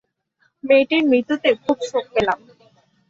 মেয়েটির 0.63 1.03
মৃত্যুতে 1.05 1.49
খুব 1.63 1.77
শোক 1.89 2.05
পেলাম। 2.13 2.39